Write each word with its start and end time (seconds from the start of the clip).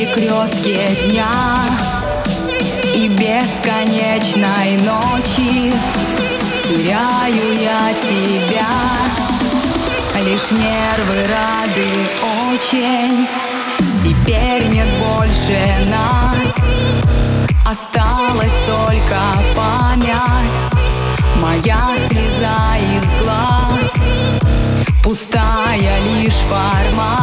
Перекрестке 0.00 0.96
дня 1.10 1.28
И 2.94 3.08
бесконечной 3.08 4.78
ночи 4.78 5.74
Теряю 6.64 7.60
я 7.60 7.92
тебя. 8.00 8.66
Лишь 10.24 10.50
нервы 10.52 11.26
рады 11.28 11.88
очень 12.50 13.28
Теперь 14.02 14.68
нет 14.70 14.88
больше 15.04 15.60
нас. 15.90 16.54
Осталась 17.66 18.56
только 18.66 19.20
память 19.54 20.60
Моя 21.42 21.88
слеза 22.08 22.78
из 22.78 23.22
глаз. 23.22 23.92
Пустая 25.04 25.92
лишь 26.22 26.32
формальность 26.48 27.19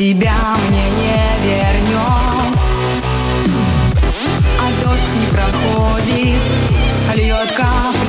Тебя 0.00 0.34
мне 0.70 0.84
не 0.92 1.20
вернет. 1.44 2.58
А 4.58 4.82
дождь 4.82 5.12
не 5.20 5.26
проходит 5.26 6.40
Льет 7.14 7.52
капли 7.52 7.99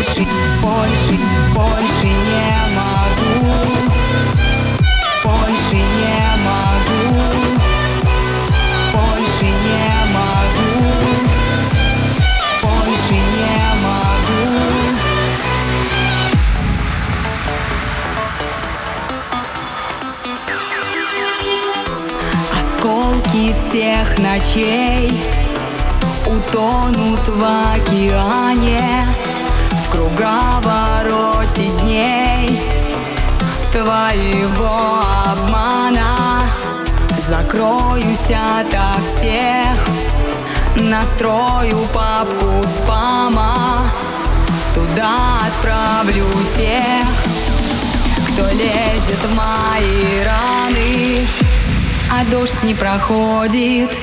Больше, 0.00 0.24
больше, 0.62 1.14
больше 1.54 2.06
не 2.06 2.56
могу. 2.74 3.52
Больше 5.22 5.76
не 5.76 6.20
могу. 6.46 7.00
Больше 8.94 9.44
не 9.44 9.84
могу. 10.14 10.72
Больше 12.62 13.12
не 13.12 13.60
могу. 13.84 14.42
Осколки 22.56 23.44
всех 23.52 24.06
ночей 24.18 25.12
Утонут 26.26 27.24
в 27.28 27.42
океане 27.74 28.80
круговороте 30.20 31.68
дней 31.80 32.60
Твоего 33.72 35.00
обмана. 35.24 36.42
Закроюсь 37.26 38.28
ото 38.28 39.00
всех 39.00 39.78
Настрою 40.76 41.78
папку 41.94 42.62
спама. 42.68 43.54
Туда 44.74 45.38
отправлю 45.46 46.26
тех 46.56 47.06
Кто 48.28 48.46
лезет 48.50 49.20
в 49.24 49.34
мои 49.34 50.22
раны. 50.24 51.26
А 52.12 52.30
дождь 52.30 52.62
не 52.62 52.74
проходит 52.74 53.96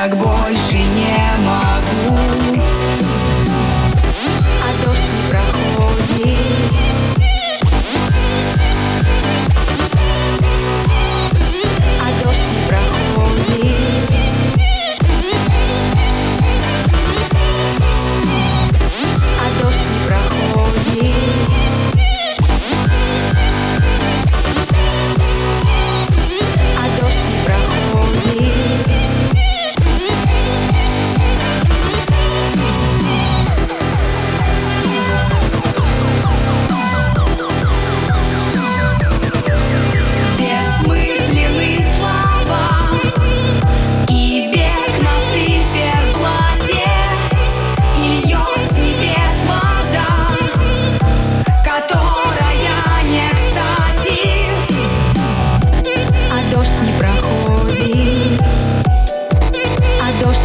Так 0.00 0.16
больше 0.16 0.76
не 0.76 0.99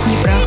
не 0.07 0.17
проходит 0.17 0.44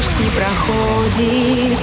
дождь 0.00 0.20
не 0.20 0.30
проходит 0.30 1.78